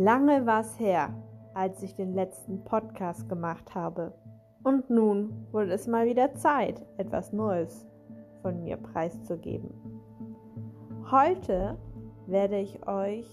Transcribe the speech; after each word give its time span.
Lange 0.00 0.46
war 0.46 0.62
es 0.62 0.80
her, 0.80 1.12
als 1.52 1.82
ich 1.82 1.94
den 1.94 2.14
letzten 2.14 2.64
Podcast 2.64 3.28
gemacht 3.28 3.74
habe. 3.74 4.14
Und 4.62 4.88
nun 4.88 5.46
wurde 5.52 5.72
es 5.72 5.86
mal 5.86 6.06
wieder 6.06 6.34
Zeit, 6.34 6.82
etwas 6.96 7.34
Neues 7.34 7.86
von 8.40 8.62
mir 8.62 8.78
preiszugeben. 8.78 9.70
Heute 11.10 11.76
werde 12.26 12.58
ich 12.58 12.86
euch 12.88 13.26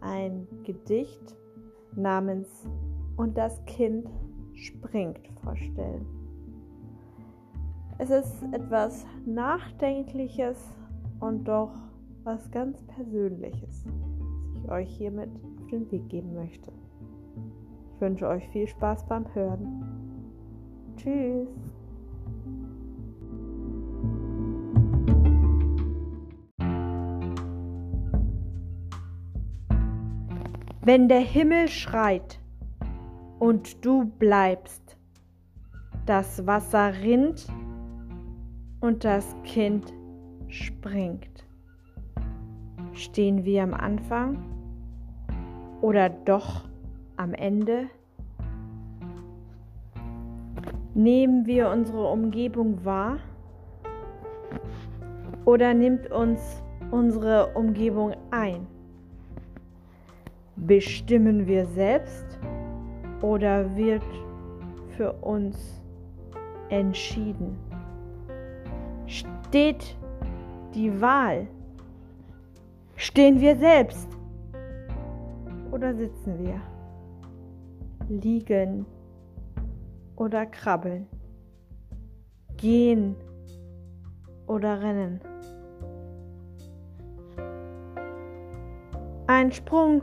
ein 0.00 0.48
Gedicht 0.64 1.36
namens 1.94 2.66
Und 3.16 3.38
das 3.38 3.64
Kind 3.66 4.08
springt 4.54 5.28
vorstellen. 5.44 6.19
Es 8.02 8.08
ist 8.08 8.42
etwas 8.52 9.04
Nachdenkliches 9.26 10.56
und 11.20 11.44
doch 11.44 11.70
was 12.24 12.50
ganz 12.50 12.82
Persönliches, 12.84 13.84
was 13.84 14.64
ich 14.64 14.70
euch 14.70 14.96
hiermit 14.96 15.28
den 15.70 15.90
Weg 15.92 16.08
geben 16.08 16.32
möchte. 16.32 16.72
Ich 17.94 18.00
wünsche 18.00 18.26
euch 18.26 18.48
viel 18.48 18.66
Spaß 18.66 19.04
beim 19.06 19.26
Hören. 19.34 19.84
Tschüss. 20.96 21.46
Wenn 30.80 31.08
der 31.08 31.20
Himmel 31.20 31.68
schreit 31.68 32.40
und 33.38 33.84
du 33.84 34.06
bleibst, 34.18 34.96
das 36.06 36.46
Wasser 36.46 36.94
rinnt 37.02 37.46
und 38.80 39.04
das 39.04 39.36
Kind 39.44 39.92
springt. 40.48 41.46
Stehen 42.92 43.44
wir 43.44 43.62
am 43.62 43.74
Anfang? 43.74 44.50
oder 45.80 46.10
doch 46.10 46.62
am 47.16 47.34
Ende? 47.34 47.88
Nehmen 50.94 51.46
wir 51.46 51.70
unsere 51.70 52.06
Umgebung 52.08 52.84
wahr 52.84 53.18
oder 55.44 55.72
nimmt 55.72 56.10
uns 56.10 56.62
unsere 56.90 57.54
Umgebung 57.54 58.14
ein? 58.30 58.66
Bestimmen 60.56 61.46
wir 61.46 61.64
selbst 61.66 62.38
oder 63.22 63.76
wird 63.76 64.02
für 64.96 65.12
uns 65.12 65.80
entschieden? 66.68 67.69
Steht 69.10 69.96
die 70.72 71.00
Wahl? 71.00 71.48
Stehen 72.94 73.40
wir 73.40 73.56
selbst 73.56 74.06
oder 75.72 75.92
sitzen 75.92 76.38
wir? 76.38 76.60
Liegen 78.08 78.86
oder 80.14 80.46
krabbeln? 80.46 81.08
Gehen 82.56 83.16
oder 84.46 84.80
rennen? 84.80 85.20
Ein 89.26 89.50
Sprung 89.50 90.02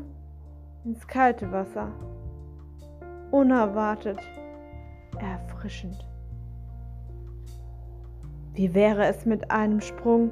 ins 0.83 1.07
kalte 1.07 1.49
Wasser. 1.53 1.93
Unerwartet, 3.31 4.19
erfrischend. 5.17 6.05
Wie 8.57 8.73
wäre 8.73 9.05
es 9.05 9.23
mit 9.27 9.51
einem 9.51 9.81
Sprung 9.81 10.31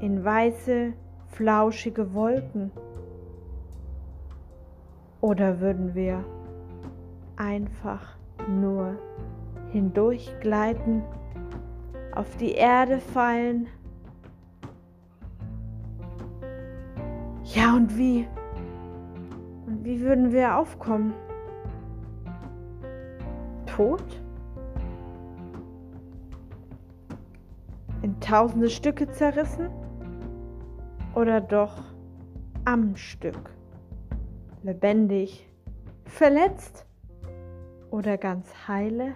in 0.00 0.24
weiße, 0.24 0.94
flauschige 1.26 2.14
Wolken? 2.14 2.70
Oder 5.20 5.60
würden 5.60 5.94
wir 5.94 6.24
einfach 7.36 8.16
nur 8.48 8.96
hindurchgleiten, 9.70 11.02
auf 12.14 12.38
die 12.38 12.52
Erde 12.52 12.98
fallen? 13.00 13.66
Ja, 17.44 17.76
und 17.76 17.98
wie? 17.98 18.26
Und 19.66 19.84
wie 19.84 20.00
würden 20.00 20.32
wir 20.32 20.56
aufkommen? 20.56 21.12
Tot? 23.66 24.23
In 28.04 28.20
tausende 28.20 28.68
Stücke 28.68 29.10
zerrissen? 29.10 29.70
Oder 31.14 31.40
doch 31.40 31.82
am 32.66 32.94
Stück? 32.94 33.54
lebendig, 34.64 35.46
verletzt 36.06 36.86
oder 37.90 38.16
ganz 38.16 38.48
heile? 38.66 39.14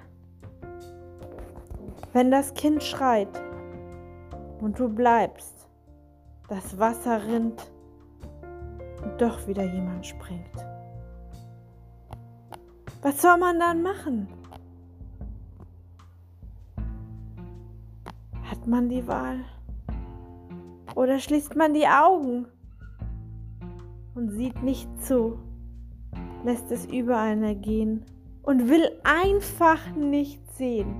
Wenn 2.12 2.30
das 2.30 2.54
Kind 2.54 2.82
schreit 2.82 3.28
und 4.60 4.78
du 4.78 4.88
bleibst, 4.88 5.68
das 6.48 6.78
Wasser 6.78 7.26
rinnt 7.26 7.70
und 9.02 9.20
doch 9.20 9.46
wieder 9.46 9.64
jemand 9.64 10.06
springt. 10.06 10.66
Was 13.02 13.22
soll 13.22 13.38
man 13.38 13.58
dann 13.58 13.82
machen? 13.82 14.28
Man 18.68 18.88
die 18.88 19.06
Wahl? 19.06 19.40
Oder 20.94 21.18
schließt 21.18 21.56
man 21.56 21.74
die 21.74 21.86
Augen? 21.86 22.46
und 24.18 24.32
sieht 24.32 24.64
nicht 24.64 24.88
zu, 25.00 25.38
lässt 26.44 26.72
es 26.72 26.86
über 26.86 27.18
einen 27.18 27.44
ergehen 27.44 28.04
und 28.42 28.68
will 28.68 28.90
einfach 29.04 29.94
nicht 29.94 30.40
sehen, 30.56 30.92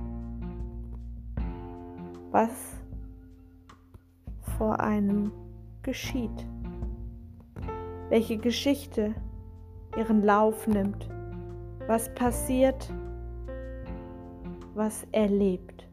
was 2.31 2.49
vor 4.57 4.79
einem 4.79 5.33
geschieht, 5.83 6.47
welche 8.07 8.37
Geschichte 8.37 9.13
ihren 9.97 10.23
Lauf 10.23 10.65
nimmt, 10.65 11.09
was 11.87 12.13
passiert, 12.15 12.89
was 14.75 15.05
erlebt 15.11 15.89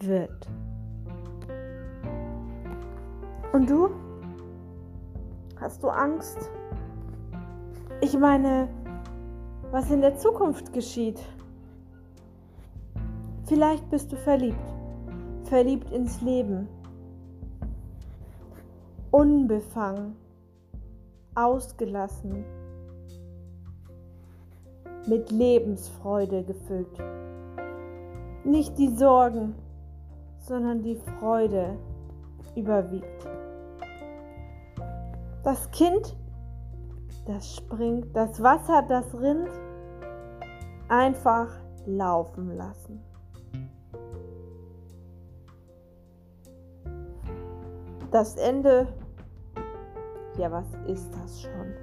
wird. 0.00 0.48
Und 3.52 3.68
du? 3.68 3.90
Hast 5.60 5.82
du 5.82 5.88
Angst? 5.88 6.50
Ich 8.00 8.18
meine, 8.18 8.68
was 9.70 9.90
in 9.90 10.00
der 10.00 10.16
Zukunft 10.16 10.72
geschieht. 10.72 11.20
Vielleicht 13.44 13.88
bist 13.90 14.10
du 14.10 14.16
verliebt, 14.16 14.56
verliebt 15.44 15.90
ins 15.90 16.22
Leben, 16.22 16.66
unbefangen, 19.10 20.16
ausgelassen, 21.34 22.44
mit 25.06 25.30
Lebensfreude 25.30 26.44
gefüllt. 26.44 26.98
Nicht 28.44 28.78
die 28.78 28.94
Sorgen, 28.94 29.54
sondern 30.38 30.82
die 30.82 30.96
Freude 30.96 31.76
überwiegt. 32.56 33.28
Das 35.42 35.70
Kind 35.70 36.16
das 37.24 37.56
springt, 37.56 38.16
das 38.16 38.42
Wasser, 38.42 38.82
das 38.82 39.14
rinnt, 39.14 39.48
einfach 40.88 41.48
laufen 41.86 42.56
lassen. 42.56 43.00
Das 48.10 48.36
Ende, 48.36 48.88
ja, 50.36 50.50
was 50.50 50.66
ist 50.86 51.10
das 51.14 51.42
schon? 51.42 51.74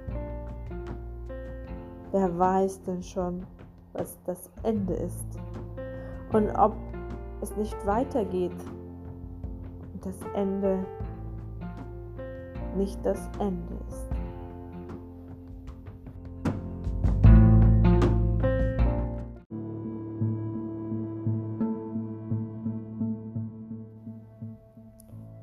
Wer 2.12 2.38
weiß 2.38 2.82
denn 2.82 3.02
schon, 3.02 3.46
was 3.94 4.18
das 4.26 4.50
Ende 4.62 4.94
ist? 4.94 5.38
Und 6.32 6.50
ob 6.50 6.74
es 7.40 7.56
nicht 7.56 7.86
weitergeht 7.86 8.52
und 9.94 10.04
das 10.04 10.16
Ende 10.34 10.84
nicht 12.76 12.98
das 13.04 13.28
Ende 13.38 13.74
ist. 13.88 14.10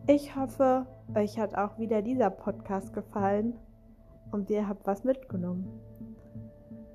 Ich 0.09 0.35
hoffe, 0.37 0.87
euch 1.15 1.37
hat 1.37 1.55
auch 1.55 1.77
wieder 1.77 2.01
dieser 2.01 2.29
Podcast 2.29 2.93
gefallen 2.93 3.59
und 4.31 4.49
ihr 4.49 4.67
habt 4.67 4.87
was 4.87 5.03
mitgenommen. 5.03 5.67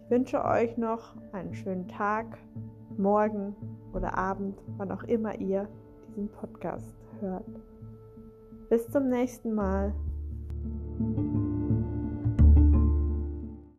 Ich 0.05 0.11
wünsche 0.11 0.45
euch 0.45 0.77
noch 0.79 1.15
einen 1.33 1.55
schönen 1.55 1.89
Tag, 1.89 2.39
morgen 2.97 3.55
oder 3.93 4.17
Abend, 4.17 4.59
wann 4.77 4.91
auch 4.91 5.03
immer 5.05 5.39
ihr 5.39 5.69
diesen 6.09 6.29
Podcast 6.31 6.97
hört. 7.21 7.61
Bis 8.71 8.89
zum 8.89 9.09
nächsten 9.09 9.55
Mal. 9.55 9.95
Thank 11.03 11.17
you. 11.17 11.42